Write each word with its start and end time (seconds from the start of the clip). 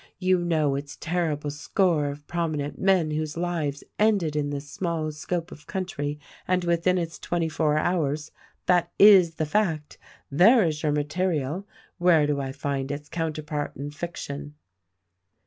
You 0.17 0.39
know 0.43 0.73
its 0.73 0.95
terrible 0.99 1.51
score 1.51 2.07
of 2.07 2.25
promi 2.25 2.55
nent 2.55 2.79
men 2.79 3.11
whose 3.11 3.37
lives 3.37 3.83
ended 3.99 4.35
in 4.35 4.49
this 4.49 4.67
small 4.67 5.11
scope 5.11 5.51
of 5.51 5.67
country 5.67 6.19
and 6.47 6.63
within 6.63 6.97
its 6.97 7.19
twenty 7.19 7.47
four 7.47 7.77
hours. 7.77 8.31
That 8.65 8.91
is 8.97 9.35
the 9.35 9.45
fact! 9.45 9.99
There 10.31 10.63
is 10.63 10.81
your 10.81 10.91
material! 10.91 11.67
Where 11.99 12.25
do 12.25 12.41
I 12.41 12.51
find 12.51 12.89
its 12.91 13.09
counterpart 13.09 13.75
in 13.75 13.91
fic 13.91 14.15
tion?" 14.15 14.55